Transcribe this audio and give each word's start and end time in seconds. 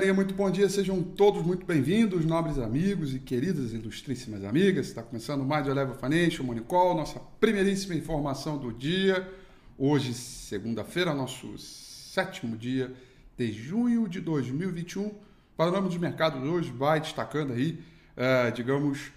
Galerinha, 0.00 0.14
muito 0.14 0.34
bom 0.34 0.50
dia, 0.50 0.66
sejam 0.66 1.02
todos 1.02 1.42
muito 1.42 1.66
bem-vindos, 1.66 2.24
nobres 2.24 2.58
amigos 2.58 3.14
e 3.14 3.18
queridas 3.18 3.74
ilustríssimas 3.74 4.42
amigas. 4.44 4.86
Está 4.86 5.02
começando 5.02 5.44
mais 5.44 5.66
o 5.66 5.70
Eleva 5.70 5.94
Financial 5.94 6.42
Monicol, 6.42 6.94
nossa 6.94 7.20
primeiríssima 7.38 7.94
informação 7.94 8.56
do 8.56 8.72
dia. 8.72 9.30
Hoje, 9.76 10.14
segunda-feira, 10.14 11.12
nosso 11.12 11.58
sétimo 11.58 12.56
dia 12.56 12.90
de 13.36 13.52
junho 13.52 14.08
de 14.08 14.22
2021. 14.22 15.04
O 15.04 15.14
panorama 15.54 15.90
de 15.90 15.98
mercado 15.98 16.38
hoje 16.50 16.70
vai 16.70 16.98
destacando 16.98 17.52
aí, 17.52 17.78
é, 18.16 18.50
digamos, 18.52 19.12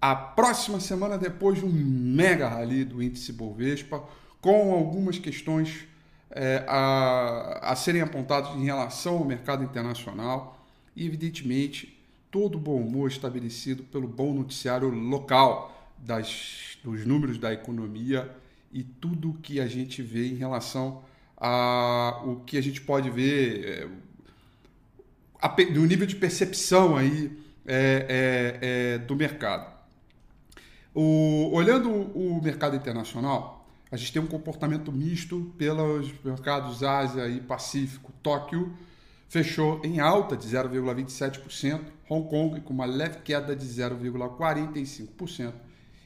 a 0.00 0.16
próxima 0.16 0.80
semana 0.80 1.18
depois 1.18 1.58
de 1.58 1.66
um 1.66 1.70
mega 1.70 2.48
rally 2.48 2.82
do 2.82 3.02
índice 3.02 3.30
Bovespa, 3.30 4.02
com 4.40 4.72
algumas 4.72 5.18
questões 5.18 5.86
é, 6.34 6.64
a, 6.66 7.70
a 7.70 7.76
serem 7.76 8.02
apontados 8.02 8.50
em 8.56 8.64
relação 8.64 9.18
ao 9.18 9.24
mercado 9.24 9.62
internacional 9.62 10.58
e, 10.96 11.06
evidentemente, 11.06 11.96
todo 12.30 12.56
o 12.56 12.60
bom 12.60 12.80
humor 12.80 13.08
estabelecido 13.08 13.84
pelo 13.84 14.08
bom 14.08 14.34
noticiário 14.34 14.88
local 14.88 15.92
das, 15.96 16.76
dos 16.82 17.06
números 17.06 17.38
da 17.38 17.52
economia 17.52 18.28
e 18.72 18.82
tudo 18.82 19.30
o 19.30 19.34
que 19.34 19.60
a 19.60 19.68
gente 19.68 20.02
vê 20.02 20.26
em 20.26 20.34
relação 20.34 21.02
a 21.36 22.20
o 22.24 22.40
que 22.44 22.58
a 22.58 22.62
gente 22.62 22.80
pode 22.80 23.08
ver 23.10 23.88
é, 25.48 25.64
do 25.72 25.86
nível 25.86 26.06
de 26.06 26.16
percepção 26.16 26.96
aí 26.96 27.30
é, 27.64 28.58
é, 28.60 28.94
é 28.94 28.98
do 28.98 29.14
mercado. 29.14 29.72
O, 30.92 31.50
olhando 31.52 31.90
o 31.90 32.40
mercado 32.42 32.76
internacional, 32.76 33.63
a 33.90 33.96
gente 33.96 34.12
tem 34.12 34.22
um 34.22 34.26
comportamento 34.26 34.90
misto 34.90 35.52
pelos 35.56 36.12
mercados 36.24 36.82
Ásia 36.82 37.28
e 37.28 37.40
Pacífico. 37.40 38.12
Tóquio 38.22 38.74
fechou 39.28 39.80
em 39.84 40.00
alta 40.00 40.36
de 40.36 40.46
0,27%, 40.48 41.80
Hong 42.08 42.28
Kong 42.28 42.60
com 42.60 42.72
uma 42.72 42.84
leve 42.84 43.18
queda 43.20 43.54
de 43.54 43.66
0,45%, 43.66 45.52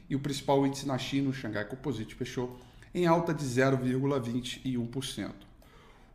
e 0.09 0.15
o 0.15 0.19
principal 0.19 0.65
índice 0.65 0.87
na 0.87 0.97
China, 0.97 1.29
o 1.29 1.33
Xangai 1.33 1.65
Composite, 1.65 2.15
fechou 2.15 2.59
em 2.93 3.05
alta 3.05 3.33
de 3.33 3.45
0,21%. 3.45 5.31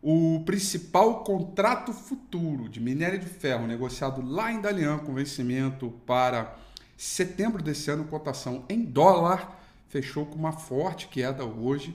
O 0.02 0.42
principal 0.44 1.24
contrato 1.24 1.92
futuro 1.92 2.68
de 2.68 2.78
minério 2.78 3.18
de 3.18 3.26
ferro 3.26 3.66
negociado 3.66 4.20
lá 4.20 4.52
em 4.52 4.60
Dalian 4.60 4.98
com 4.98 5.14
vencimento 5.14 5.90
para 6.04 6.58
setembro 6.96 7.62
desse 7.62 7.90
ano, 7.90 8.04
cotação 8.04 8.64
em 8.68 8.84
dólar, 8.84 9.63
fechou 9.94 10.26
com 10.26 10.34
uma 10.34 10.50
forte 10.50 11.06
queda 11.06 11.44
hoje 11.44 11.94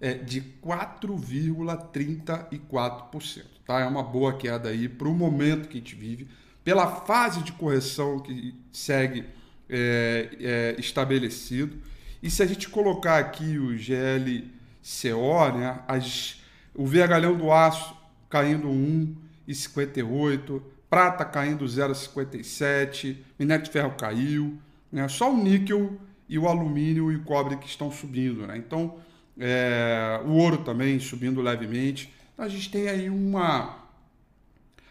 é, 0.00 0.14
de 0.14 0.42
4,34%. 0.64 3.44
Tá? 3.64 3.78
É 3.78 3.86
uma 3.86 4.02
boa 4.02 4.36
queda 4.36 4.70
aí 4.70 4.88
para 4.88 5.06
o 5.06 5.14
momento 5.14 5.68
que 5.68 5.76
a 5.76 5.80
gente 5.80 5.94
vive, 5.94 6.26
pela 6.64 6.88
fase 6.88 7.44
de 7.44 7.52
correção 7.52 8.18
que 8.18 8.52
segue 8.72 9.24
é, 9.70 10.28
é, 10.40 10.74
estabelecido. 10.76 11.80
E 12.20 12.28
se 12.28 12.42
a 12.42 12.46
gente 12.46 12.68
colocar 12.68 13.18
aqui 13.18 13.58
o 13.58 13.76
GLCO, 13.76 15.52
né, 15.56 15.78
as, 15.86 16.42
o 16.74 16.84
vergalhão 16.84 17.36
do 17.36 17.52
aço 17.52 17.96
caindo 18.28 18.66
1,58, 18.66 20.60
prata 20.90 21.24
caindo 21.24 21.64
0,57, 21.64 23.18
minério 23.38 23.64
de 23.64 23.70
ferro 23.70 23.94
caiu, 23.96 24.58
né, 24.90 25.06
só 25.06 25.32
o 25.32 25.36
níquel 25.36 25.96
e 26.28 26.38
o 26.38 26.48
alumínio 26.48 27.10
e 27.12 27.16
o 27.16 27.24
cobre 27.24 27.56
que 27.56 27.66
estão 27.66 27.90
subindo. 27.90 28.46
Né? 28.46 28.56
Então, 28.58 28.98
é, 29.38 30.20
o 30.24 30.32
ouro 30.32 30.58
também 30.58 30.98
subindo 30.98 31.40
levemente. 31.40 32.12
Então, 32.32 32.44
a 32.44 32.48
gente 32.48 32.70
tem 32.70 32.88
aí 32.88 33.08
uma 33.08 33.84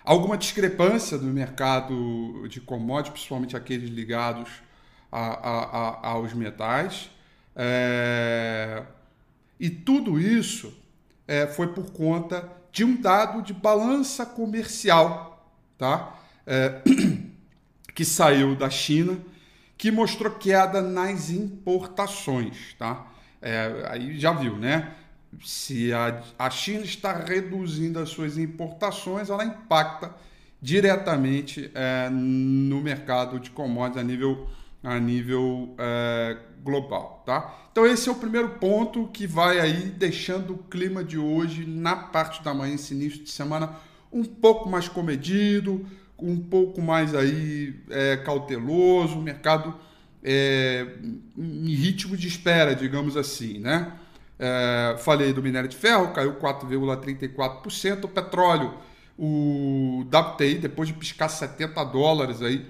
alguma 0.04 0.38
discrepância 0.38 1.18
no 1.18 1.34
mercado 1.34 2.48
de 2.48 2.62
commodities, 2.62 3.14
principalmente 3.14 3.58
aqueles 3.58 3.90
ligados 3.90 4.50
a, 5.12 5.20
a, 5.20 5.64
a, 5.64 6.08
aos 6.10 6.34
metais. 6.34 7.10
É, 7.56 8.84
e 9.60 9.70
tudo 9.70 10.20
isso 10.20 10.72
é, 11.28 11.48
foi 11.48 11.68
por 11.68 11.92
conta 11.92 12.48
de 12.72 12.84
um 12.84 13.02
dado 13.02 13.42
de 13.42 13.54
balança 13.54 14.26
comercial 14.26 15.36
tá? 15.78 16.18
É, 16.46 16.82
que 17.94 18.06
saiu 18.06 18.56
da 18.56 18.70
China 18.70 19.18
que 19.78 19.92
mostrou 19.92 20.34
queda 20.34 20.82
nas 20.82 21.30
importações, 21.30 22.74
tá? 22.78 23.08
É, 23.42 23.86
aí 23.90 24.18
já 24.18 24.32
viu, 24.32 24.56
né? 24.58 24.94
Se 25.44 25.92
a, 25.94 26.24
a 26.40 26.50
China 26.50 26.84
está 26.84 27.14
reduzindo 27.14 28.00
as 28.00 28.10
suas 28.10 28.38
importações, 28.38 29.30
ela 29.30 29.44
impacta 29.44 30.16
diretamente 30.62 31.70
é, 31.76 32.10
no 32.10 32.82
mercado 32.82 33.40
de 33.40 33.52
commodities 33.52 34.02
a 34.02 34.04
nível, 34.04 34.50
a 34.82 35.00
nível 35.00 35.76
é, 35.78 36.38
global, 36.64 37.22
tá? 37.26 37.68
Então 37.72 37.86
esse 37.86 38.08
é 38.08 38.12
o 38.12 38.16
primeiro 38.16 38.50
ponto 38.52 39.08
que 39.10 39.28
vai 39.28 39.60
aí 39.60 39.90
deixando 39.90 40.54
o 40.54 40.58
clima 40.58 41.04
de 41.04 41.18
hoje 41.18 41.66
na 41.66 41.96
parte 41.96 42.42
da 42.42 42.54
manhã, 42.54 42.74
esse 42.74 42.94
início 42.94 43.24
de 43.24 43.30
semana, 43.30 43.76
um 44.12 44.24
pouco 44.24 44.70
mais 44.70 44.88
comedido, 44.88 45.86
um 46.18 46.38
pouco 46.38 46.82
mais 46.82 47.14
aí 47.14 47.76
é, 47.90 48.16
cauteloso, 48.18 49.20
o 49.20 49.22
mercado 49.22 49.76
é, 50.24 50.88
em 51.38 51.74
ritmo 51.74 52.18
de 52.18 52.28
espera, 52.28 52.76
digamos 52.76 53.16
assim, 53.16 53.60
né? 53.60 53.94
É, 54.38 54.98
falei 55.00 55.32
do 55.32 55.42
minério 55.42 55.70
de 55.70 55.78
ferro, 55.78 56.12
caiu 56.14 56.36
4,34%, 56.36 58.04
o 58.04 58.08
petróleo, 58.08 58.74
o 59.18 60.06
WTI, 60.08 60.56
depois 60.56 60.90
de 60.90 60.94
piscar 60.94 61.30
70 61.30 61.82
dólares 61.86 62.42
aí, 62.42 62.66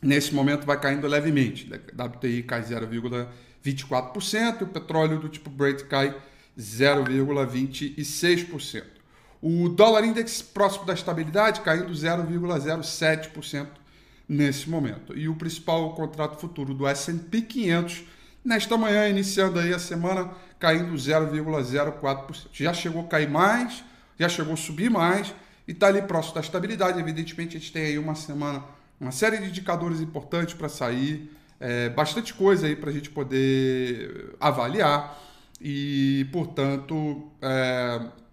nesse 0.00 0.32
momento 0.34 0.64
vai 0.66 0.78
caindo 0.78 1.08
levemente, 1.08 1.68
WTI 1.72 2.44
cai 2.44 2.62
0,24%, 2.62 4.60
e 4.60 4.64
o 4.64 4.68
petróleo 4.68 5.18
do 5.18 5.28
tipo 5.28 5.50
Brent 5.50 5.82
cai 5.84 6.14
0,26%. 6.58 8.93
O 9.46 9.68
dólar 9.68 10.06
index 10.06 10.40
próximo 10.40 10.86
da 10.86 10.94
estabilidade 10.94 11.60
caindo 11.60 11.92
0,07% 11.92 13.66
nesse 14.26 14.70
momento. 14.70 15.14
E 15.14 15.28
o 15.28 15.34
principal 15.34 15.94
contrato 15.94 16.40
futuro 16.40 16.72
do 16.72 16.86
S&P 16.86 17.42
500 17.42 18.04
nesta 18.42 18.78
manhã, 18.78 19.06
iniciando 19.06 19.58
aí 19.58 19.74
a 19.74 19.78
semana, 19.78 20.30
caindo 20.58 20.94
0,04%. 20.94 22.46
Já 22.54 22.72
chegou 22.72 23.02
a 23.02 23.04
cair 23.06 23.28
mais, 23.28 23.84
já 24.18 24.30
chegou 24.30 24.54
a 24.54 24.56
subir 24.56 24.90
mais 24.90 25.34
e 25.68 25.72
está 25.72 25.88
ali 25.88 26.00
próximo 26.00 26.36
da 26.36 26.40
estabilidade. 26.40 26.98
Evidentemente, 26.98 27.58
a 27.58 27.60
gente 27.60 27.70
tem 27.70 27.84
aí 27.84 27.98
uma 27.98 28.14
semana, 28.14 28.64
uma 28.98 29.12
série 29.12 29.36
de 29.36 29.48
indicadores 29.50 30.00
importantes 30.00 30.54
para 30.54 30.70
sair, 30.70 31.30
é, 31.60 31.90
bastante 31.90 32.32
coisa 32.32 32.66
aí 32.66 32.74
para 32.74 32.88
a 32.88 32.92
gente 32.94 33.10
poder 33.10 34.36
avaliar 34.40 35.22
e, 35.60 36.26
portanto, 36.32 37.30
é, 37.42 38.23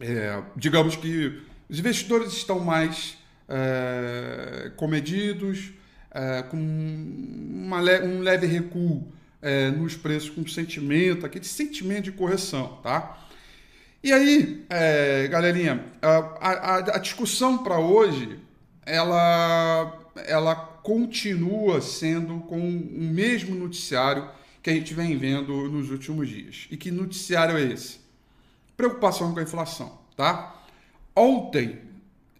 é, 0.00 0.42
digamos 0.56 0.96
que 0.96 1.40
os 1.68 1.78
investidores 1.78 2.32
estão 2.32 2.58
mais 2.60 3.18
é, 3.48 4.72
comedidos, 4.76 5.72
é, 6.10 6.42
com 6.42 6.56
uma, 6.56 7.78
um 7.78 8.20
leve 8.20 8.46
recuo 8.46 9.06
é, 9.42 9.70
nos 9.70 9.94
preços, 9.96 10.30
com 10.30 10.46
sentimento, 10.46 11.24
aquele 11.24 11.44
sentimento 11.44 12.04
de 12.04 12.12
correção, 12.12 12.78
tá? 12.82 13.18
E 14.02 14.12
aí, 14.12 14.64
é, 14.70 15.28
galerinha, 15.28 15.84
a, 16.00 16.08
a, 16.40 16.76
a 16.96 16.98
discussão 16.98 17.58
para 17.58 17.78
hoje, 17.78 18.38
ela, 18.86 20.10
ela 20.26 20.54
continua 20.54 21.80
sendo 21.82 22.40
com 22.40 22.58
o 22.58 23.02
mesmo 23.02 23.54
noticiário 23.54 24.28
que 24.62 24.70
a 24.70 24.72
gente 24.72 24.94
vem 24.94 25.16
vendo 25.16 25.68
nos 25.68 25.90
últimos 25.90 26.28
dias. 26.28 26.66
E 26.70 26.76
que 26.76 26.90
noticiário 26.90 27.56
é 27.56 27.62
esse? 27.62 27.99
Preocupação 28.80 29.34
com 29.34 29.40
a 29.40 29.42
inflação, 29.42 29.98
tá? 30.16 30.58
Ontem, 31.14 31.82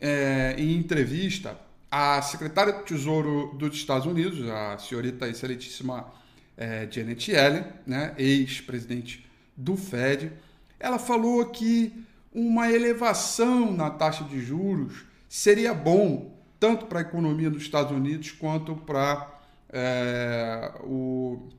é, 0.01 0.55
em 0.57 0.75
entrevista, 0.75 1.55
a 1.91 2.23
secretária 2.23 2.73
do 2.73 2.83
Tesouro 2.83 3.55
dos 3.59 3.77
Estados 3.77 4.07
Unidos, 4.07 4.49
a 4.49 4.79
senhorita 4.79 5.29
excelentíssima 5.29 6.11
é, 6.57 6.89
Janet 6.91 7.31
Yellen, 7.31 7.67
né, 7.87 8.15
ex-presidente 8.17 9.29
do 9.55 9.77
Fed, 9.77 10.33
ela 10.79 10.99
falou 10.99 11.45
que 11.45 12.07
uma 12.33 12.73
elevação 12.73 13.71
na 13.71 13.91
taxa 13.91 14.25
de 14.25 14.41
juros 14.41 15.05
seria 15.29 15.75
bom 15.75 16.35
tanto 16.59 16.87
para 16.87 17.01
a 17.01 17.03
economia 17.03 17.51
dos 17.51 17.61
Estados 17.61 17.93
Unidos 17.93 18.31
quanto 18.31 18.75
para 18.75 19.43
é, 19.71 20.73
o, 20.85 21.51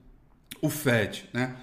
o 0.60 0.72
Fed, 0.72 1.30
né? 1.32 1.56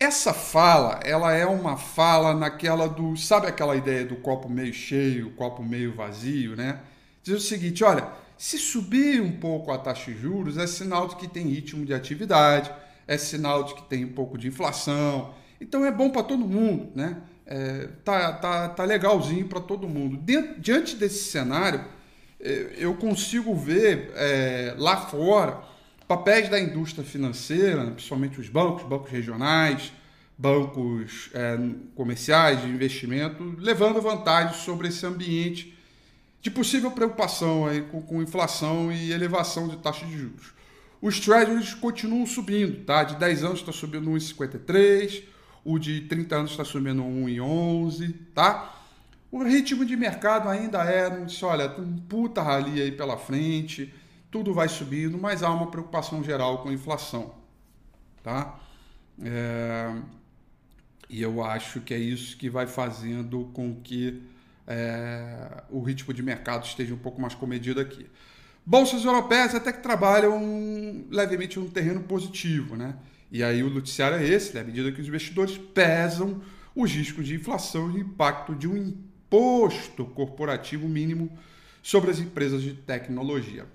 Essa 0.00 0.32
fala, 0.32 0.98
ela 1.04 1.32
é 1.32 1.46
uma 1.46 1.76
fala 1.76 2.34
naquela 2.34 2.88
do, 2.88 3.16
sabe 3.16 3.46
aquela 3.46 3.76
ideia 3.76 4.04
do 4.04 4.16
copo 4.16 4.48
meio 4.48 4.72
cheio, 4.72 5.30
copo 5.32 5.62
meio 5.62 5.94
vazio, 5.94 6.56
né? 6.56 6.80
Diz 7.22 7.36
o 7.36 7.46
seguinte, 7.46 7.84
olha, 7.84 8.08
se 8.36 8.58
subir 8.58 9.20
um 9.20 9.38
pouco 9.38 9.70
a 9.70 9.78
taxa 9.78 10.10
de 10.10 10.18
juros 10.18 10.56
é 10.56 10.66
sinal 10.66 11.06
de 11.06 11.16
que 11.16 11.28
tem 11.28 11.46
ritmo 11.46 11.84
de 11.84 11.92
atividade, 11.92 12.72
é 13.06 13.18
sinal 13.18 13.62
de 13.62 13.74
que 13.74 13.82
tem 13.82 14.04
um 14.04 14.12
pouco 14.12 14.38
de 14.38 14.48
inflação. 14.48 15.34
Então 15.60 15.84
é 15.84 15.92
bom 15.92 16.08
para 16.10 16.22
todo 16.22 16.46
mundo, 16.46 16.90
né? 16.94 17.18
é, 17.50 17.88
tá, 18.04 18.32
tá, 18.34 18.68
tá 18.68 18.84
legalzinho 18.84 19.46
para 19.48 19.60
todo 19.60 19.88
mundo. 19.88 20.16
Diante 20.58 20.94
desse 20.94 21.30
cenário, 21.30 21.84
é, 22.40 22.74
eu 22.78 22.94
consigo 22.94 23.54
ver 23.56 24.12
é, 24.14 24.74
lá 24.78 24.96
fora 24.96 25.60
papéis 26.10 26.48
da 26.48 26.58
indústria 26.58 27.04
financeira, 27.04 27.84
né, 27.84 27.92
principalmente 27.92 28.40
os 28.40 28.48
bancos, 28.48 28.82
bancos 28.82 29.12
regionais, 29.12 29.92
bancos 30.36 31.30
é, 31.32 31.56
comerciais 31.94 32.60
de 32.62 32.66
investimento, 32.66 33.54
levando 33.56 34.02
vantagem 34.02 34.54
sobre 34.54 34.88
esse 34.88 35.06
ambiente 35.06 35.72
de 36.42 36.50
possível 36.50 36.90
preocupação 36.90 37.64
aí 37.64 37.82
com, 37.82 38.02
com 38.02 38.20
inflação 38.20 38.90
e 38.90 39.12
elevação 39.12 39.68
de 39.68 39.76
taxa 39.76 40.04
de 40.04 40.18
juros. 40.18 40.52
Os 41.00 41.20
treasuries 41.20 41.74
continuam 41.74 42.26
subindo, 42.26 42.84
tá? 42.84 43.04
De 43.04 43.14
10 43.14 43.44
anos 43.44 43.60
está 43.60 43.70
subindo 43.70 44.10
1,53, 44.10 45.22
o 45.64 45.78
de 45.78 46.00
30 46.00 46.34
anos 46.34 46.50
está 46.50 46.64
subindo 46.64 47.04
1,11, 47.04 48.12
tá? 48.34 48.82
O 49.30 49.44
ritmo 49.44 49.84
de 49.84 49.96
mercado 49.96 50.48
ainda 50.48 50.82
é, 50.82 51.08
não 51.08 51.26
disse, 51.26 51.44
olha, 51.44 51.68
tem 51.68 51.84
um 51.84 51.98
puta 51.98 52.42
rali 52.42 52.82
aí 52.82 52.90
pela 52.90 53.16
frente, 53.16 53.94
tudo 54.30 54.54
vai 54.54 54.68
subindo, 54.68 55.18
mas 55.18 55.42
há 55.42 55.50
uma 55.50 55.70
preocupação 55.70 56.22
geral 56.22 56.58
com 56.58 56.68
a 56.68 56.72
inflação, 56.72 57.34
tá? 58.22 58.58
É... 59.22 59.94
E 61.08 61.20
eu 61.20 61.42
acho 61.42 61.80
que 61.80 61.92
é 61.92 61.98
isso 61.98 62.36
que 62.36 62.48
vai 62.48 62.68
fazendo 62.68 63.50
com 63.52 63.74
que 63.82 64.22
é, 64.64 65.64
o 65.68 65.82
ritmo 65.82 66.14
de 66.14 66.22
mercado 66.22 66.64
esteja 66.64 66.94
um 66.94 66.98
pouco 66.98 67.20
mais 67.20 67.34
comedido 67.34 67.80
aqui. 67.80 68.06
Bolsas 68.64 69.04
europeias 69.04 69.52
até 69.52 69.72
que 69.72 69.82
trabalham 69.82 71.04
levemente 71.10 71.58
um 71.58 71.68
terreno 71.68 72.00
positivo, 72.04 72.76
né? 72.76 72.94
E 73.32 73.42
aí 73.42 73.64
o 73.64 73.70
noticiário 73.70 74.18
é 74.18 74.24
esse, 74.24 74.54
né? 74.54 74.60
à 74.60 74.64
medida 74.64 74.92
que 74.92 75.00
os 75.00 75.08
investidores 75.08 75.58
pesam 75.58 76.40
os 76.74 76.92
riscos 76.92 77.26
de 77.26 77.34
inflação 77.34 77.90
e 77.90 77.94
o 77.94 77.98
impacto 77.98 78.54
de 78.54 78.68
um 78.68 78.76
imposto 78.76 80.04
corporativo 80.04 80.88
mínimo 80.88 81.36
sobre 81.82 82.10
as 82.10 82.20
empresas 82.20 82.62
de 82.62 82.74
tecnologia. 82.74 83.66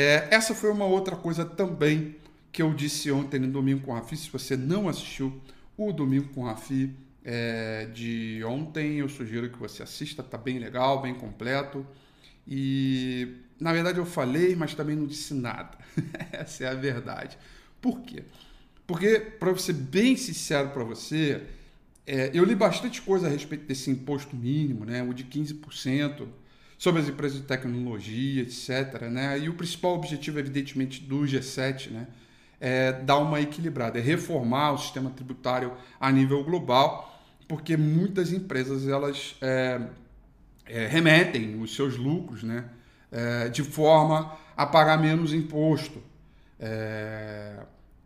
É, 0.00 0.28
essa 0.30 0.54
foi 0.54 0.70
uma 0.70 0.84
outra 0.84 1.16
coisa 1.16 1.44
também 1.44 2.14
que 2.52 2.62
eu 2.62 2.72
disse 2.72 3.10
ontem 3.10 3.40
no 3.40 3.48
Domingo 3.48 3.84
com 3.84 3.90
o 3.90 3.94
Rafi. 3.96 4.16
Se 4.16 4.30
você 4.30 4.56
não 4.56 4.88
assistiu 4.88 5.42
o 5.76 5.92
Domingo 5.92 6.28
com 6.28 6.42
o 6.42 6.44
Rafi 6.44 6.94
é, 7.24 7.86
de 7.86 8.40
ontem, 8.44 9.00
eu 9.00 9.08
sugiro 9.08 9.50
que 9.50 9.58
você 9.58 9.82
assista, 9.82 10.22
tá 10.22 10.38
bem 10.38 10.60
legal, 10.60 11.02
bem 11.02 11.14
completo. 11.14 11.84
E 12.46 13.38
na 13.58 13.72
verdade 13.72 13.98
eu 13.98 14.06
falei, 14.06 14.54
mas 14.54 14.72
também 14.72 14.94
não 14.94 15.04
disse 15.04 15.34
nada. 15.34 15.76
Essa 16.30 16.62
é 16.62 16.68
a 16.68 16.74
verdade. 16.74 17.36
Por 17.82 18.00
quê? 18.02 18.22
Porque, 18.86 19.18
para 19.18 19.56
ser 19.56 19.72
bem 19.72 20.16
sincero 20.16 20.68
para 20.68 20.84
você, 20.84 21.42
é, 22.06 22.30
eu 22.32 22.44
li 22.44 22.54
bastante 22.54 23.02
coisa 23.02 23.26
a 23.26 23.30
respeito 23.30 23.66
desse 23.66 23.90
imposto 23.90 24.36
mínimo, 24.36 24.84
né, 24.84 25.02
o 25.02 25.12
de 25.12 25.24
15%, 25.24 26.28
sobre 26.78 27.02
as 27.02 27.08
empresas 27.08 27.40
de 27.40 27.44
tecnologia, 27.44 28.42
etc. 28.42 29.02
Né? 29.10 29.40
E 29.40 29.48
o 29.48 29.54
principal 29.54 29.94
objetivo, 29.94 30.38
evidentemente, 30.38 31.02
do 31.02 31.22
G7 31.22 31.90
né, 31.90 32.06
é 32.60 32.92
dar 32.92 33.18
uma 33.18 33.40
equilibrada, 33.40 33.98
é 33.98 34.02
reformar 34.02 34.72
o 34.72 34.78
sistema 34.78 35.10
tributário 35.10 35.72
a 36.00 36.10
nível 36.12 36.42
global, 36.44 37.20
porque 37.48 37.76
muitas 37.76 38.32
empresas 38.32 38.86
elas 38.86 39.34
é, 39.42 39.80
é, 40.66 40.86
remetem 40.86 41.60
os 41.60 41.74
seus 41.74 41.96
lucros 41.96 42.44
né, 42.44 42.66
é, 43.10 43.48
de 43.48 43.64
forma 43.64 44.38
a 44.56 44.64
pagar 44.64 44.98
menos 44.98 45.32
imposto. 45.32 46.00
É, 46.60 47.56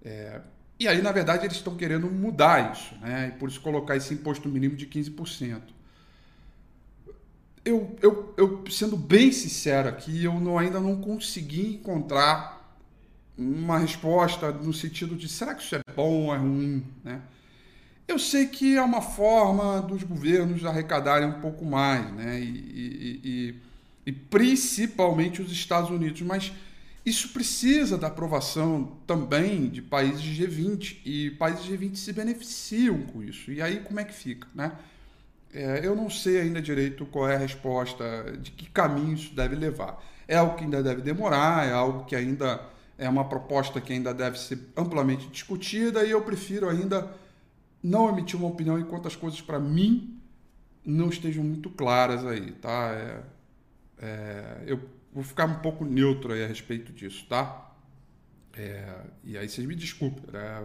é, 0.02 0.41
e 0.79 0.88
aí, 0.88 1.00
na 1.00 1.12
verdade, 1.12 1.45
eles 1.45 1.57
estão 1.57 1.76
querendo 1.76 2.11
mudar 2.11 2.73
isso, 2.73 2.95
né? 3.00 3.29
E 3.29 3.38
por 3.38 3.49
isso 3.49 3.61
colocar 3.61 3.95
esse 3.95 4.12
imposto 4.14 4.49
mínimo 4.49 4.75
de 4.75 4.85
15%. 4.87 5.61
Eu, 7.64 7.97
eu, 8.02 8.35
eu 8.37 8.64
sendo 8.71 8.97
bem 8.97 9.31
sincero 9.31 9.88
aqui, 9.88 10.25
eu 10.25 10.40
não, 10.40 10.59
ainda 10.59 10.81
não 10.81 11.00
consegui 11.00 11.75
encontrar 11.75 12.76
uma 13.38 13.78
resposta 13.78 14.50
no 14.50 14.73
sentido 14.73 15.16
de 15.16 15.28
será 15.28 15.54
que 15.54 15.62
isso 15.62 15.75
é 15.76 15.81
bom 15.95 16.26
ou 16.26 16.35
é 16.35 16.38
ruim, 16.38 16.85
né? 17.04 17.23
Eu 18.07 18.19
sei 18.19 18.47
que 18.47 18.76
é 18.76 18.83
uma 18.83 19.00
forma 19.00 19.81
dos 19.81 20.02
governos 20.02 20.64
arrecadarem 20.64 21.28
um 21.28 21.40
pouco 21.40 21.64
mais, 21.64 22.12
né? 22.12 22.40
E, 22.40 22.45
e, 22.45 23.21
e, 23.25 23.54
e 24.07 24.12
principalmente 24.12 25.40
os 25.40 25.52
Estados 25.52 25.88
Unidos, 25.88 26.21
mas 26.23 26.52
isso 27.07 27.31
precisa 27.31 27.97
da 27.97 28.09
aprovação 28.09 28.97
também 29.07 29.69
de 29.69 29.81
países 29.81 30.23
G20 30.23 30.99
e 31.04 31.31
países 31.33 31.64
G20 31.64 31.97
se 31.97 32.12
beneficiam 32.12 33.02
com 33.02 33.23
isso. 33.23 33.50
E 33.50 33.62
aí 33.62 33.81
como 33.81 33.99
é 33.99 34.04
que 34.04 34.14
fica, 34.14 34.47
né? 34.54 34.73
É, 35.53 35.87
eu 35.87 35.95
não 35.95 36.09
sei 36.09 36.41
ainda 36.41 36.63
direito 36.63 37.05
qual 37.07 37.29
é 37.29 37.35
a 37.35 37.39
resposta, 37.39 38.05
de 38.41 38.51
que 38.51 38.71
caminho 38.71 39.15
isso 39.15 39.35
deve 39.35 39.55
levar. 39.55 40.03
É 40.27 40.37
algo 40.37 40.57
que 40.57 40.65
ainda 40.65 40.83
deve 40.83 41.03
demorar, 41.03 41.67
é 41.67 41.73
algo 41.73 42.05
que 42.05 42.17
ainda 42.17 42.61
é 42.97 43.09
uma 43.09 43.29
proposta 43.29 43.81
que 43.81 43.93
ainda 43.93 44.15
deve 44.15 44.39
ser 44.39 44.59
amplamente 44.77 45.29
discutida 45.29 46.05
e 46.05 46.11
eu 46.11 46.23
prefiro 46.23 46.69
ainda 46.69 47.11
não 47.83 48.09
emitir 48.09 48.39
uma 48.39 48.49
opinião 48.49 48.79
enquanto 48.79 49.09
as 49.09 49.17
coisas 49.17 49.41
para 49.41 49.59
mim 49.59 50.19
não 50.85 51.09
estejam 51.09 51.45
muito 51.45 51.69
claras 51.69 52.25
aí, 52.25 52.53
tá? 52.53 52.93
É, 52.93 53.23
é, 53.99 54.63
eu 54.67 54.81
vou 55.13 55.23
ficar 55.23 55.47
um 55.47 55.61
pouco 55.61 55.85
neutro 55.85 56.33
aí 56.33 56.45
a 56.45 56.47
respeito 56.47 56.93
disso, 56.93 57.27
tá? 57.29 57.73
É, 58.55 59.01
e 59.25 59.37
aí 59.37 59.49
vocês 59.49 59.67
me 59.67 59.75
desculpem, 59.75 60.25
né? 60.33 60.65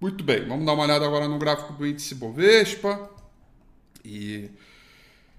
muito 0.00 0.22
bem, 0.22 0.46
vamos 0.46 0.64
dar 0.66 0.74
uma 0.74 0.84
olhada 0.84 1.06
agora 1.06 1.26
no 1.26 1.38
gráfico 1.38 1.72
do 1.72 1.86
índice 1.86 2.14
Bovespa. 2.14 3.10
E 4.04 4.50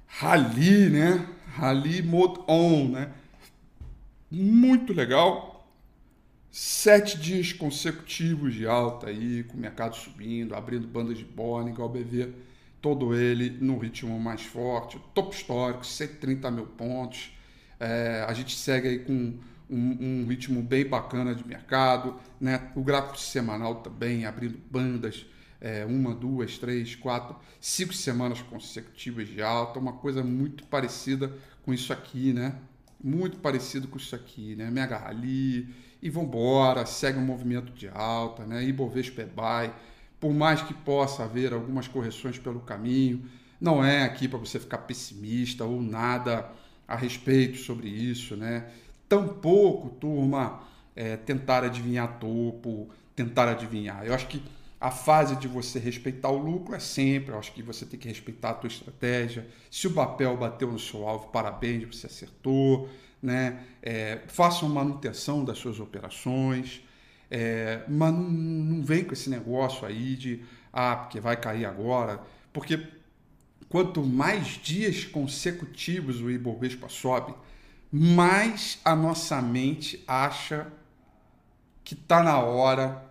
Rally, 0.08 0.90
né? 0.90 1.26
Rally 1.56 2.02
Mode 2.02 2.42
On, 2.48 2.90
né? 2.90 3.14
muito 4.30 4.94
legal. 4.94 5.57
Sete 6.52 7.20
dias 7.20 7.54
consecutivos 7.54 8.54
de 8.54 8.66
alta 8.66 9.08
aí, 9.08 9.44
com 9.44 9.58
o 9.58 9.60
mercado 9.60 9.96
subindo, 9.96 10.56
abrindo 10.56 10.88
bandas 10.88 11.18
de 11.18 11.24
Bollinger, 11.24 11.82
o 11.82 11.90
BV, 11.90 12.34
todo 12.82 13.14
ele 13.14 13.50
no 13.62 13.78
ritmo 13.78 14.20
mais 14.20 14.42
forte, 14.42 15.00
top 15.14 15.36
histórico, 15.36 15.86
130 15.86 16.50
mil 16.50 16.66
pontos. 16.66 17.32
É, 17.80 18.26
a 18.28 18.34
gente 18.34 18.56
segue 18.56 18.88
aí 18.88 19.00
com 19.00 19.38
um, 19.70 20.22
um, 20.24 20.26
ritmo 20.28 20.62
bem 20.64 20.86
bacana 20.86 21.36
de 21.36 21.46
mercado, 21.46 22.16
né? 22.40 22.72
O 22.76 22.82
gráfico 22.82 23.20
semanal 23.20 23.76
também, 23.76 24.26
abrindo 24.26 24.58
bandas, 24.72 25.26
é, 25.60 25.86
uma, 25.86 26.16
duas, 26.16 26.58
três, 26.58 26.96
quatro, 26.96 27.36
cinco 27.60 27.94
semanas 27.94 28.42
consecutivas 28.42 29.28
de 29.28 29.42
alta, 29.42 29.80
uma 29.80 29.94
coisa 29.94 30.24
muito 30.24 30.64
parecida 30.64 31.32
com 31.64 31.74
isso 31.74 31.92
aqui, 31.92 32.34
né? 32.34 32.56
muito 33.04 33.38
parecido 33.38 33.88
com 33.88 33.98
isso 33.98 34.16
aqui, 34.16 34.56
né? 34.56 34.70
Mega 34.72 34.98
Rally, 34.98 35.68
e 36.02 36.10
vambora, 36.10 36.86
segue 36.86 37.18
um 37.18 37.26
movimento 37.26 37.72
de 37.74 37.90
alta, 37.90 38.46
né? 38.46 38.64
Ibovespa 38.64 39.22
é 39.22 39.26
buy, 39.26 39.74
por 40.20 40.34
mais 40.34 40.62
que 40.62 40.74
possa 40.74 41.24
haver 41.24 41.54
algumas 41.54 41.88
correções 41.88 42.38
pelo 42.38 42.60
caminho, 42.60 43.24
não 43.60 43.84
é 43.84 44.04
aqui 44.04 44.28
para 44.28 44.38
você 44.38 44.60
ficar 44.60 44.80
pessimista 44.80 45.66
ou 45.66 45.82
nada 45.82 46.50
a 46.88 46.96
respeito 46.96 47.58
sobre 47.58 47.90
isso, 47.90 48.36
né? 48.36 48.70
Tampouco, 49.10 49.90
turma, 49.90 50.62
é, 50.96 51.18
tentar 51.18 51.64
adivinhar 51.64 52.20
topo, 52.20 52.90
tentar 53.16 53.50
adivinhar. 53.50 54.06
Eu 54.06 54.14
acho 54.14 54.28
que 54.28 54.42
a 54.80 54.92
fase 54.92 55.36
de 55.38 55.48
você 55.48 55.80
respeitar 55.80 56.30
o 56.30 56.38
lucro 56.38 56.76
é 56.76 56.80
sempre, 56.80 57.32
eu 57.34 57.40
acho 57.40 57.52
que 57.52 57.64
você 57.64 57.86
tem 57.86 58.00
que 58.00 58.08
respeitar 58.08 58.52
a 58.52 58.54
tua 58.54 58.68
estratégia. 58.68 59.48
Se 59.72 59.88
o 59.88 59.94
papel 59.94 60.38
bateu 60.38 60.72
no 60.72 60.80
seu 60.80 61.08
alvo, 61.08 61.28
parabéns, 61.30 61.96
você 61.96 62.06
acertou. 62.06 62.88
Né? 63.22 63.60
É, 63.82 64.22
faça 64.28 64.66
uma 64.66 64.84
manutenção 64.84 65.44
das 65.44 65.58
suas 65.58 65.80
operações, 65.80 66.82
é, 67.30 67.82
mas 67.88 68.14
não, 68.14 68.22
não 68.22 68.84
vem 68.84 69.04
com 69.04 69.14
esse 69.14 69.30
negócio 69.30 69.86
aí 69.86 70.16
de 70.16 70.44
ah, 70.72 70.96
porque 70.96 71.20
vai 71.20 71.36
cair 71.36 71.66
agora, 71.66 72.22
porque 72.54 72.88
quanto 73.70 74.04
mais 74.04 74.48
dias 74.62 75.04
consecutivos 75.04 76.22
o 76.22 76.30
Ibovespa 76.30 76.88
sobe, 76.88 77.34
mais 77.92 78.80
a 78.84 78.96
nossa 78.96 79.42
mente 79.42 80.04
acha 80.08 80.68
que 81.84 81.94
está 81.94 82.22
na 82.22 82.40
hora 82.40 83.04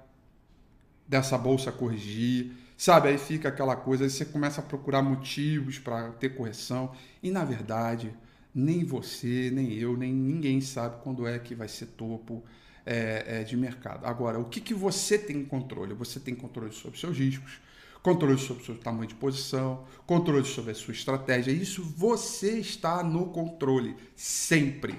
dessa 1.08 1.38
bolsa 1.38 1.72
corrigir, 1.72 2.52
sabe? 2.76 3.08
Aí 3.08 3.18
fica 3.18 3.48
aquela 3.48 3.76
coisa, 3.76 4.04
aí 4.04 4.10
você 4.10 4.24
começa 4.24 4.60
a 4.60 4.64
procurar 4.64 5.02
motivos 5.02 5.78
para 5.78 6.10
ter 6.12 6.30
correção 6.30 6.92
e 7.22 7.30
na 7.30 7.44
verdade 7.44 8.14
nem 8.56 8.86
você, 8.86 9.50
nem 9.52 9.74
eu, 9.74 9.98
nem 9.98 10.10
ninguém 10.10 10.62
sabe 10.62 11.02
quando 11.02 11.26
é 11.26 11.38
que 11.38 11.54
vai 11.54 11.68
ser 11.68 11.88
topo 11.88 12.42
é, 12.86 13.24
é, 13.26 13.44
de 13.44 13.54
mercado. 13.54 14.06
Agora, 14.06 14.38
o 14.38 14.46
que, 14.46 14.62
que 14.62 14.72
você 14.72 15.18
tem 15.18 15.44
controle? 15.44 15.92
Você 15.92 16.18
tem 16.18 16.34
controle 16.34 16.72
sobre 16.72 16.98
seus 16.98 17.18
riscos, 17.18 17.60
controle 18.02 18.38
sobre 18.38 18.62
o 18.62 18.66
seu 18.66 18.78
tamanho 18.78 19.08
de 19.08 19.14
posição, 19.14 19.84
controle 20.06 20.46
sobre 20.46 20.70
a 20.70 20.74
sua 20.74 20.94
estratégia. 20.94 21.52
Isso 21.52 21.82
você 21.82 22.58
está 22.58 23.02
no 23.02 23.26
controle 23.26 23.94
sempre. 24.14 24.98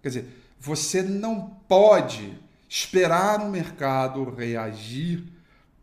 Quer 0.00 0.08
dizer, 0.08 0.28
você 0.58 1.02
não 1.02 1.50
pode 1.68 2.32
esperar 2.66 3.42
o 3.42 3.50
mercado 3.50 4.24
reagir 4.30 5.22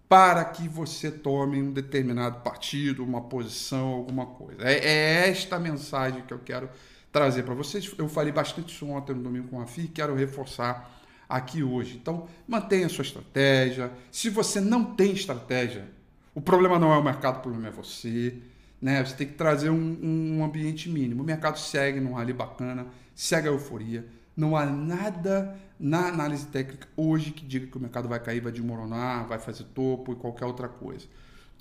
para 0.10 0.43
que 0.46 0.67
você 0.67 1.12
tome 1.12 1.62
um 1.62 1.72
determinado 1.72 2.39
partido, 2.39 3.03
uma 3.03 3.22
posição, 3.22 3.89
alguma 3.89 4.25
coisa. 4.25 4.63
É, 4.63 4.79
é 4.79 5.29
esta 5.29 5.60
mensagem 5.60 6.24
que 6.24 6.34
eu 6.34 6.39
quero 6.39 6.70
trazer 7.13 7.43
para 7.43 7.53
vocês. 7.53 7.93
Eu 7.98 8.10
falei 8.10 8.34
bastante 8.34 8.74
isso 8.74 8.88
ontem 8.88 9.13
no 9.13 9.22
domingo 9.22 9.48
com 9.48 9.62
a 9.62 9.67
FI, 9.67 9.88
quero 9.88 10.15
reforçar 10.15 10.91
aqui 11.29 11.63
hoje. 11.63 11.98
Então, 12.01 12.27
mantenha 12.48 12.88
a 12.88 12.89
sua 12.89 13.03
estratégia. 13.03 13.91
Se 14.12 14.29
você 14.29 14.60
não 14.60 14.84
tem 14.84 15.13
estratégia, 15.13 15.88
o 16.34 16.41
problema 16.41 16.79
não 16.79 16.91
é 16.91 16.98
o 16.98 17.03
mercado, 17.03 17.38
o 17.38 17.41
problema 17.41 17.67
é 17.67 17.72
você. 17.72 18.39
Né? 18.82 19.05
Você 19.05 19.15
tem 19.15 19.27
que 19.27 19.36
trazer 19.36 19.70
um, 19.70 20.00
um 20.01 20.43
ambiente 20.43 20.89
mínimo. 20.89 21.22
O 21.22 21.25
mercado 21.25 21.58
segue 21.60 22.01
num 22.01 22.13
rally 22.13 22.34
bacana, 22.34 22.88
segue 23.15 23.48
a 23.48 23.51
euforia. 23.51 24.05
Não 24.36 24.58
há 24.58 24.65
nada 24.65 25.55
na 25.79 26.08
análise 26.08 26.48
técnica 26.48 26.88
hoje 26.98 27.32
que 27.32 27.46
diga 27.46 27.67
que 27.67 27.77
o 27.77 27.79
mercado 27.79 28.10
vai 28.10 28.20
cair, 28.20 28.41
vai 28.41 28.51
desmoronar, 28.51 29.27
vai 29.27 29.38
fazer 29.38 29.65
topo 29.65 30.13
e 30.13 30.15
qualquer 30.15 30.46
outra 30.46 30.67
coisa. 30.67 31.05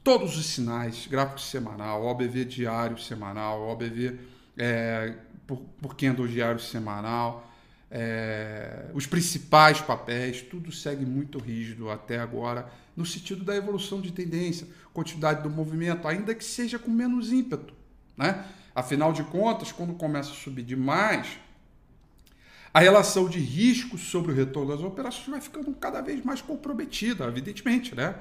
Todos 0.02 0.36
os 0.36 0.46
sinais, 0.46 1.06
gráfico 1.06 1.40
semanal, 1.40 2.02
OBV 2.04 2.46
diário 2.46 2.98
semanal, 2.98 3.60
OBV 3.68 4.18
é, 4.56 5.14
por, 5.46 5.58
por 5.80 5.96
candle 5.96 6.26
diário 6.28 6.60
semanal, 6.60 7.48
é, 7.90 8.86
os 8.94 9.06
principais 9.06 9.80
papéis, 9.80 10.40
tudo 10.40 10.72
segue 10.72 11.04
muito 11.04 11.38
rígido 11.38 11.90
até 11.90 12.18
agora, 12.18 12.70
no 12.96 13.04
sentido 13.04 13.44
da 13.44 13.54
evolução 13.54 14.00
de 14.00 14.10
tendência, 14.12 14.66
quantidade 14.94 15.42
do 15.42 15.50
movimento, 15.50 16.08
ainda 16.08 16.34
que 16.34 16.44
seja 16.44 16.78
com 16.78 16.90
menos 16.90 17.30
ímpeto. 17.30 17.74
Né? 18.16 18.44
Afinal 18.74 19.12
de 19.12 19.22
contas, 19.24 19.72
quando 19.72 19.92
começa 19.94 20.30
a 20.30 20.34
subir 20.34 20.62
demais, 20.62 21.38
a 22.72 22.80
relação 22.80 23.28
de 23.28 23.38
risco 23.38 23.98
sobre 23.98 24.32
o 24.32 24.34
retorno 24.34 24.74
das 24.74 24.82
operações 24.82 25.28
vai 25.28 25.40
ficando 25.42 25.70
cada 25.74 26.00
vez 26.00 26.24
mais 26.24 26.40
comprometida, 26.40 27.24
evidentemente. 27.26 27.94
Né? 27.94 28.14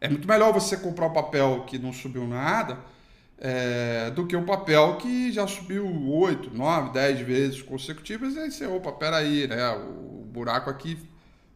É 0.00 0.08
muito 0.08 0.26
melhor 0.26 0.52
você 0.52 0.76
comprar 0.76 1.06
um 1.06 1.12
papel 1.12 1.64
que 1.68 1.78
não 1.78 1.92
subiu 1.92 2.26
nada 2.26 2.78
é, 3.44 4.08
do 4.12 4.24
que 4.24 4.36
o 4.36 4.44
papel 4.44 4.96
que 4.98 5.32
já 5.32 5.48
subiu 5.48 5.84
8, 5.84 6.56
9, 6.56 6.92
10 6.92 7.20
vezes 7.26 7.60
consecutivas, 7.60 8.36
e 8.36 8.38
aí 8.38 8.52
você, 8.52 8.66
opa, 8.68 8.92
peraí, 8.92 9.48
né? 9.48 9.68
O 9.72 10.24
buraco 10.24 10.70
aqui 10.70 10.96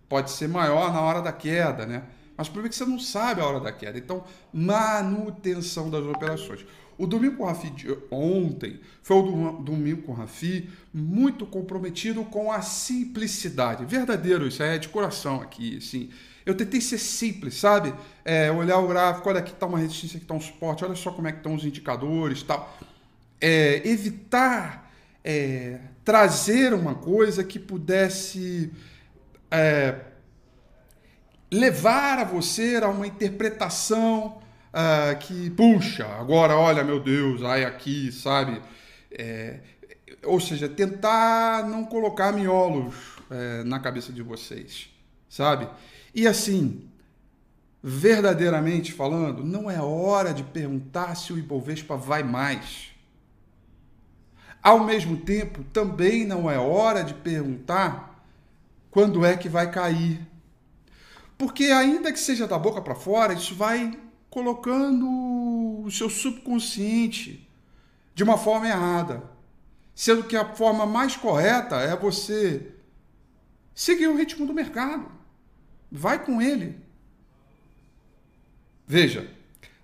pode 0.09 0.33
ser 0.33 0.49
maior 0.49 0.93
na 0.93 1.01
hora 1.01 1.23
da 1.23 1.31
queda, 1.31 1.87
né? 1.87 2.03
Mas 2.37 2.49
por 2.49 2.69
que 2.69 2.75
você 2.75 2.85
não 2.85 2.99
sabe 2.99 3.41
a 3.41 3.47
hora 3.47 3.61
da 3.61 3.71
queda? 3.71 3.97
Então, 3.97 4.25
manutenção 4.53 5.89
das 5.89 6.05
operações. 6.05 6.67
O 6.99 7.07
domingo 7.07 7.37
com 7.37 7.45
o 7.45 7.47
Rafi 7.47 7.71
de 7.71 7.97
ontem 8.11 8.81
foi 9.01 9.17
o 9.19 9.53
domingo 9.53 10.03
com 10.03 10.13
o 10.13 10.15
Rafi 10.15 10.69
muito 10.93 11.47
comprometido 11.47 12.25
com 12.25 12.51
a 12.51 12.63
simplicidade. 12.63 13.85
Verdadeiro, 13.85 14.49
isso 14.49 14.61
é 14.61 14.77
de 14.77 14.89
coração 14.89 15.41
aqui, 15.41 15.77
assim. 15.77 16.11
Eu 16.47 16.55
tentei 16.57 16.81
ser 16.81 16.99
simples, 16.99 17.57
sabe? 17.57 17.93
É, 18.25 18.51
olhar 18.51 18.79
o 18.79 18.87
gráfico, 18.87 19.29
olha 19.29 19.41
aqui 19.41 19.53
está 19.53 19.67
uma 19.67 19.79
resistência, 19.79 20.17
aqui 20.17 20.25
está 20.25 20.35
um 20.35 20.41
suporte, 20.41 20.85
olha 20.85 20.95
só 20.95 21.11
como 21.11 21.27
é 21.27 21.33
que 21.33 21.39
estão 21.39 21.55
os 21.55 21.65
indicadores 21.65 22.43
tal. 22.43 22.79
É, 23.41 23.83
evitar 23.87 24.91
é, 25.25 25.81
trazer 26.05 26.73
uma 26.73 26.95
coisa 26.95 27.43
que 27.43 27.59
pudesse 27.59 28.73
é, 29.51 29.97
levar 31.51 32.21
a 32.21 32.25
você 32.25 32.77
a 32.77 32.89
uma 32.89 33.07
interpretação 33.07 34.41
uh, 34.73 35.17
que, 35.19 35.51
puxa, 35.51 36.07
agora 36.07 36.57
olha, 36.57 36.85
meu 36.85 37.01
Deus, 37.01 37.43
ai 37.43 37.65
aqui, 37.65 38.13
sabe? 38.13 38.61
É, 39.11 39.61
ou 40.25 40.41
seja, 40.41 40.69
tentar 40.69 41.67
não 41.67 41.85
colocar 41.85 42.33
miolos 42.33 42.95
é, 43.31 43.65
na 43.65 43.79
cabeça 43.79 44.13
de 44.13 44.23
vocês, 44.23 44.91
sabe? 45.29 45.69
E 46.17 46.27
assim, 46.27 46.89
verdadeiramente 47.83 48.91
falando, 48.91 49.45
não 49.45 49.71
é 49.71 49.79
hora 49.83 50.33
de 50.33 50.43
perguntar 50.43 51.15
se 51.15 51.31
o 51.31 51.39
Ibovespa 51.39 51.95
vai 51.95 52.23
mais. 52.23 52.89
Ao 54.63 54.83
mesmo 54.83 55.19
tempo, 55.19 55.63
também 55.75 56.25
não 56.25 56.51
é 56.51 56.59
hora 56.59 57.05
de 57.05 57.13
perguntar 57.13 58.27
quando 58.91 59.27
é 59.27 59.37
que 59.37 59.47
vai 59.47 59.71
cair. 59.71 60.27
Porque, 61.37 61.65
ainda 61.65 62.11
que 62.11 62.19
seja 62.19 62.49
da 62.49 62.59
boca 62.59 62.81
para 62.81 62.95
fora, 62.95 63.35
isso 63.35 63.55
vai 63.55 64.01
colocando 64.31 65.07
o 65.85 65.91
seu 65.91 66.09
subconsciente 66.09 67.47
de 68.15 68.25
uma 68.25 68.39
forma 68.39 68.67
errada. 68.67 69.23
Sendo 69.95 70.25
que 70.25 70.35
a 70.35 70.55
forma 70.55 70.87
mais 70.87 71.15
correta 71.15 71.77
é 71.77 71.95
você 71.95 72.73
seguir 73.75 74.09
o 74.09 74.17
ritmo 74.17 74.47
do 74.47 74.55
mercado. 74.55 75.16
Vai 75.91 76.25
com 76.25 76.41
ele. 76.41 76.77
Veja, 78.87 79.27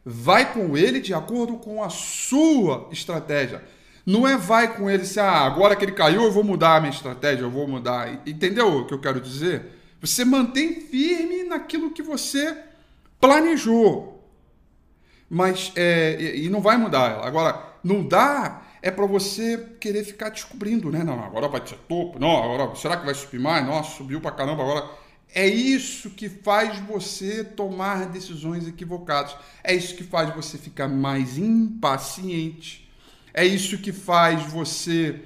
vai 0.05 0.53
com 0.53 0.77
ele 0.77 1.01
de 1.01 1.13
acordo 1.13 1.57
com 1.57 1.83
a 1.83 1.91
sua 1.91 2.89
estratégia. 2.93 3.63
Não 4.05 4.27
é 4.27 4.37
vai 4.37 4.77
com 4.77 4.91
ele 4.91 5.05
se 5.05 5.21
ah, 5.21 5.31
agora 5.31 5.77
que 5.77 5.85
ele 5.85 5.93
caiu 5.93 6.23
eu 6.23 6.33
vou 6.33 6.43
mudar 6.43 6.77
a 6.77 6.81
minha 6.81 6.93
estratégia, 6.93 7.43
eu 7.43 7.51
vou 7.51 7.69
mudar. 7.69 8.21
Entendeu 8.27 8.69
o 8.69 8.87
que 8.87 8.95
eu 8.95 9.01
quero 9.01 9.21
dizer? 9.21 9.65
Você 10.01 10.25
mantém 10.25 10.81
firme 10.81 11.45
naquilo 11.45 11.93
que 11.93 12.03
você 12.03 12.57
planejou. 13.21 14.21
Mas 15.31 15.73
é, 15.77 16.37
e 16.37 16.49
não 16.51 16.61
vai 16.61 16.77
mudar 16.77 17.11
ela. 17.13 17.27
Agora, 17.27 17.63
não 17.83 18.07
dá 18.07 18.63
é 18.83 18.91
para 18.91 19.07
você 19.07 19.77
querer 19.81 20.03
ficar 20.03 20.29
descobrindo, 20.31 20.91
né? 20.91 21.05
Não, 21.05 21.23
agora 21.23 21.47
vai 21.47 21.65
ser 21.65 21.79
topo. 21.89 22.19
Não, 22.19 22.43
agora 22.43 22.75
será 22.75 22.97
que 22.97 23.05
vai 23.05 23.15
subir 23.15 23.39
mais? 23.39 23.65
Nossa, 23.65 23.97
subiu 23.97 24.21
para 24.21 24.33
caramba 24.33 24.63
agora 24.63 24.91
é 25.35 25.47
isso 25.47 26.11
que 26.11 26.29
faz 26.29 26.79
você 26.81 27.43
tomar 27.43 28.07
decisões 28.07 28.69
equivocadas. 28.69 29.35
É 29.65 29.75
isso 29.75 29.95
que 29.95 30.05
faz 30.05 30.35
você 30.35 30.59
ficar 30.59 30.89
mais 30.89 31.39
impaciente. 31.39 32.91
É 33.33 33.45
isso 33.45 33.79
que 33.79 33.93
faz 33.93 34.43
você 34.43 35.21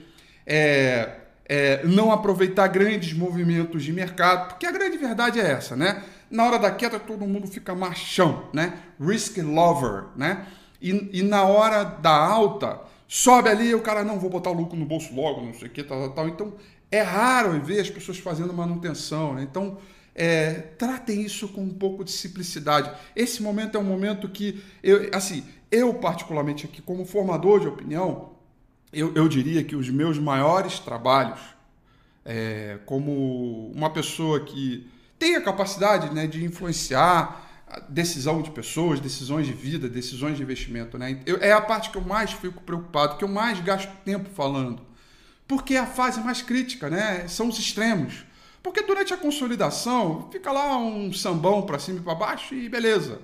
é, 0.47 1.11
é, 1.49 1.85
não 1.85 2.13
aproveitar 2.13 2.69
grandes 2.69 3.13
movimentos 3.13 3.83
de 3.83 3.93
mercado. 3.93 4.49
Porque 4.49 4.67
a 4.67 4.73
grande 4.73 4.97
verdade 4.97 5.41
é 5.41 5.51
essa, 5.51 5.75
né? 5.75 6.03
Na 6.31 6.45
hora 6.45 6.59
da 6.59 6.71
queda 6.71 7.01
todo 7.01 7.27
mundo 7.27 7.49
fica 7.49 7.75
machão, 7.75 8.49
né? 8.53 8.75
Risk 9.01 9.39
lover, 9.39 10.05
né? 10.17 10.47
E, 10.81 11.21
e 11.21 11.23
na 11.23 11.45
hora 11.45 11.83
da 11.83 12.15
alta, 12.15 12.81
sobe 13.09 13.49
ali 13.49 13.75
o 13.75 13.81
cara, 13.81 14.05
não, 14.05 14.21
vou 14.21 14.31
botar 14.31 14.51
o 14.51 14.55
lucro 14.55 14.77
no 14.77 14.85
bolso 14.85 15.15
logo, 15.15 15.41
não 15.41 15.55
sei 15.55 15.69
o 15.69 15.71
que, 15.71 15.83
tal, 15.83 15.99
tal, 15.99 16.11
tal. 16.13 16.29
Então, 16.29 16.55
é 16.91 17.03
raro 17.03 17.61
ver 17.61 17.81
as 17.81 17.91
pessoas 17.91 18.19
fazendo 18.19 18.53
manutenção, 18.53 19.35
né? 19.35 19.43
Então, 19.43 19.79
é, 20.15 20.53
tratem 20.79 21.23
isso 21.23 21.49
com 21.49 21.63
um 21.63 21.75
pouco 21.75 22.03
de 22.03 22.11
simplicidade. 22.11 22.91
Esse 23.15 23.43
momento 23.43 23.77
é 23.77 23.81
um 23.81 23.85
momento 23.85 24.29
que, 24.29 24.63
eu, 24.83 25.11
assim, 25.13 25.45
eu 25.71 25.93
particularmente 25.95 26.65
aqui, 26.65 26.81
como 26.81 27.05
formador 27.05 27.61
de 27.61 27.69
opinião, 27.69 28.31
eu, 28.93 29.13
eu 29.15 29.29
diria 29.29 29.63
que 29.63 29.77
os 29.77 29.91
meus 29.91 30.19
maiores 30.19 30.79
trabalhos, 30.79 31.41
é, 32.25 32.79
como 32.87 33.71
uma 33.75 33.91
pessoa 33.91 34.41
que 34.41 34.89
tem 35.19 35.37
a 35.37 35.43
capacidade 35.43 36.15
né, 36.15 36.27
de 36.27 36.45
influenciar 36.45 37.45
a 37.69 37.81
decisão 37.81 38.41
de 38.41 38.51
pessoas, 38.51 39.01
decisões 39.01 39.47
de 39.47 39.53
vida, 39.53 39.89
decisões 39.89 40.37
de 40.37 40.43
investimento, 40.43 40.97
né? 40.97 41.21
Eu, 41.27 41.39
é 41.39 41.53
a 41.53 41.61
parte 41.61 41.91
que 41.91 41.99
eu 41.99 42.03
mais 42.03 42.33
fico 42.33 42.63
preocupado, 42.63 43.17
que 43.17 43.25
eu 43.25 43.29
mais 43.29 43.59
gasto 43.61 43.91
tempo 44.05 44.31
falando. 44.31 44.81
Porque 45.47 45.75
é 45.75 45.79
a 45.79 45.87
fase 45.87 46.21
mais 46.21 46.43
crítica, 46.43 46.91
né? 46.91 47.29
São 47.29 47.49
os 47.49 47.59
extremos. 47.59 48.25
Porque 48.63 48.83
durante 48.83 49.15
a 49.15 49.17
consolidação 49.17 50.29
fica 50.33 50.51
lá 50.51 50.77
um 50.77 51.13
sambão 51.13 51.63
para 51.63 51.79
cima 51.79 52.01
e 52.01 52.03
para 52.03 52.15
baixo 52.15 52.55
e 52.55 52.69
beleza. 52.69 53.21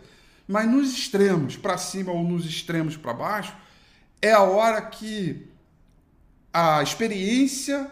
Mas 0.47 0.71
nos 0.71 0.93
extremos, 0.93 1.57
para 1.57 1.77
cima 1.77 2.13
ou 2.13 2.23
nos 2.23 2.47
extremos 2.47 2.97
para 2.97 3.13
baixo, 3.13 3.57
é 4.21 4.33
a 4.33 4.43
hora 4.43 4.81
que 4.83 5.49
a 6.53 6.83
experiência 6.83 7.91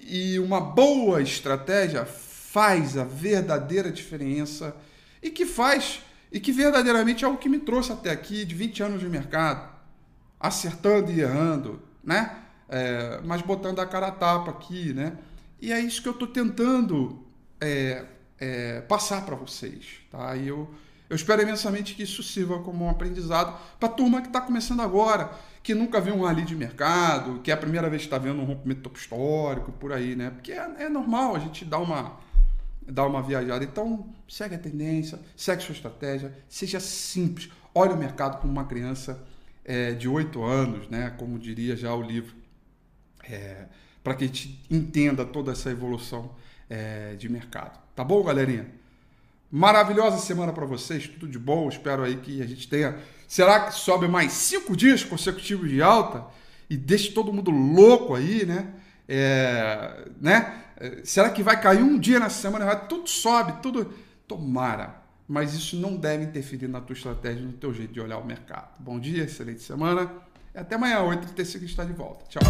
e 0.00 0.38
uma 0.38 0.60
boa 0.60 1.22
estratégia 1.22 2.04
faz 2.04 2.96
a 2.96 3.04
verdadeira 3.04 3.90
diferença 3.92 4.74
e 5.22 5.30
que 5.30 5.44
faz 5.44 6.00
e 6.32 6.40
que 6.40 6.50
verdadeiramente 6.50 7.24
é 7.24 7.28
o 7.28 7.36
que 7.36 7.48
me 7.48 7.58
trouxe 7.58 7.92
até 7.92 8.10
aqui 8.10 8.44
de 8.44 8.54
20 8.54 8.82
anos 8.82 9.00
de 9.00 9.08
mercado. 9.08 9.76
acertando 10.38 11.10
e 11.10 11.20
errando, 11.20 11.82
né? 12.04 12.45
É, 12.68 13.20
mas 13.24 13.42
botando 13.42 13.78
a 13.78 13.86
cara 13.86 14.08
a 14.08 14.12
tapa 14.12 14.50
aqui, 14.50 14.92
né? 14.92 15.16
E 15.60 15.72
é 15.72 15.80
isso 15.80 16.02
que 16.02 16.08
eu 16.08 16.12
estou 16.12 16.28
tentando 16.28 17.24
é, 17.60 18.04
é, 18.38 18.80
passar 18.82 19.24
para 19.24 19.34
vocês, 19.34 20.00
tá? 20.10 20.36
E 20.36 20.48
eu, 20.48 20.68
eu 21.08 21.16
espero 21.16 21.42
imensamente 21.42 21.94
que 21.94 22.02
isso 22.02 22.22
sirva 22.22 22.60
como 22.60 22.84
um 22.84 22.90
aprendizado 22.90 23.58
para 23.78 23.88
a 23.88 23.92
turma 23.92 24.20
que 24.20 24.26
está 24.26 24.40
começando 24.40 24.80
agora, 24.80 25.30
que 25.62 25.74
nunca 25.74 26.00
viu 26.00 26.14
um 26.14 26.24
rally 26.24 26.42
de 26.42 26.54
mercado, 26.54 27.40
que 27.40 27.50
é 27.50 27.54
a 27.54 27.56
primeira 27.56 27.88
vez 27.88 28.02
que 28.02 28.06
está 28.06 28.18
vendo 28.18 28.40
um 28.40 28.44
rompimento 28.44 28.82
topo 28.82 28.98
histórico, 28.98 29.72
por 29.72 29.92
aí, 29.92 30.14
né? 30.14 30.30
Porque 30.30 30.52
é, 30.52 30.70
é 30.78 30.88
normal 30.88 31.36
a 31.36 31.38
gente 31.38 31.64
dar 31.64 31.78
uma, 31.78 32.18
dar 32.86 33.06
uma 33.06 33.22
viajada. 33.22 33.64
Então, 33.64 34.06
segue 34.28 34.56
a 34.56 34.58
tendência, 34.58 35.18
segue 35.36 35.62
sua 35.62 35.72
estratégia, 35.72 36.36
seja 36.48 36.80
simples. 36.80 37.50
Olhe 37.74 37.92
o 37.92 37.96
mercado 37.96 38.40
como 38.40 38.52
uma 38.52 38.64
criança 38.64 39.22
é, 39.64 39.92
de 39.92 40.08
8 40.08 40.42
anos, 40.42 40.88
né? 40.88 41.10
Como 41.18 41.38
diria 41.38 41.76
já 41.76 41.94
o 41.94 42.02
livro. 42.02 42.45
É, 43.28 43.66
para 44.02 44.14
que 44.14 44.24
a 44.24 44.26
gente 44.26 44.64
entenda 44.70 45.24
toda 45.24 45.52
essa 45.52 45.70
evolução 45.70 46.30
é, 46.70 47.14
de 47.16 47.28
mercado. 47.28 47.78
Tá 47.94 48.04
bom, 48.04 48.22
galerinha? 48.22 48.66
Maravilhosa 49.50 50.18
semana 50.18 50.52
para 50.52 50.66
vocês, 50.66 51.08
tudo 51.08 51.28
de 51.28 51.38
bom. 51.38 51.68
Espero 51.68 52.02
aí 52.02 52.16
que 52.16 52.42
a 52.42 52.46
gente 52.46 52.68
tenha. 52.68 52.98
Será 53.26 53.60
que 53.66 53.74
sobe 53.74 54.06
mais 54.06 54.32
cinco 54.32 54.76
dias 54.76 55.02
consecutivos 55.02 55.68
de 55.68 55.82
alta 55.82 56.24
e 56.68 56.76
deixe 56.76 57.12
todo 57.12 57.32
mundo 57.32 57.50
louco 57.50 58.14
aí, 58.14 58.44
né? 58.44 58.72
É, 59.08 60.08
né? 60.20 60.62
É, 60.76 61.00
será 61.04 61.30
que 61.30 61.42
vai 61.42 61.60
cair 61.60 61.82
um 61.82 61.98
dia 61.98 62.20
na 62.20 62.28
semana? 62.28 62.76
Tudo 62.76 63.08
sobe, 63.08 63.60
tudo. 63.62 63.92
Tomara. 64.28 65.02
Mas 65.28 65.54
isso 65.54 65.76
não 65.76 65.96
deve 65.96 66.24
interferir 66.24 66.68
na 66.68 66.80
tua 66.80 66.94
estratégia, 66.94 67.42
no 67.42 67.52
teu 67.52 67.72
jeito 67.72 67.92
de 67.92 68.00
olhar 68.00 68.18
o 68.18 68.24
mercado. 68.24 68.70
Bom 68.78 68.98
dia, 69.00 69.24
excelente 69.24 69.62
semana. 69.62 70.12
Até 70.56 70.74
amanhã, 70.76 71.00
8h35, 71.00 71.40
a 71.40 71.44
gente 71.44 71.64
está 71.66 71.84
de 71.84 71.92
volta. 71.92 72.24
Tchau. 72.30 72.42